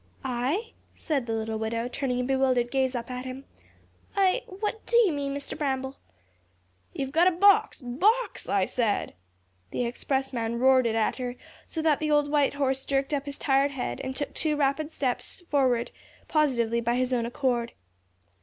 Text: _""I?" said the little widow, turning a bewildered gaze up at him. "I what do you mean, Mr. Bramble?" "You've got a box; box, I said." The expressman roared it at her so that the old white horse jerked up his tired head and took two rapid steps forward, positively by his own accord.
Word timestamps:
_""I?" 0.25 0.71
said 0.95 1.27
the 1.27 1.33
little 1.33 1.59
widow, 1.59 1.87
turning 1.87 2.19
a 2.21 2.23
bewildered 2.23 2.71
gaze 2.71 2.95
up 2.95 3.11
at 3.11 3.23
him. 3.23 3.45
"I 4.15 4.41
what 4.47 4.83
do 4.87 4.97
you 4.97 5.11
mean, 5.11 5.31
Mr. 5.35 5.55
Bramble?" 5.55 5.97
"You've 6.91 7.11
got 7.11 7.27
a 7.27 7.31
box; 7.31 7.83
box, 7.83 8.49
I 8.49 8.65
said." 8.65 9.13
The 9.69 9.85
expressman 9.85 10.57
roared 10.57 10.87
it 10.87 10.95
at 10.95 11.17
her 11.17 11.35
so 11.67 11.83
that 11.83 11.99
the 11.99 12.09
old 12.09 12.31
white 12.31 12.55
horse 12.55 12.83
jerked 12.83 13.13
up 13.13 13.27
his 13.27 13.37
tired 13.37 13.69
head 13.73 14.01
and 14.01 14.15
took 14.15 14.33
two 14.33 14.55
rapid 14.55 14.91
steps 14.91 15.41
forward, 15.51 15.91
positively 16.27 16.81
by 16.81 16.95
his 16.95 17.13
own 17.13 17.27
accord. 17.27 17.73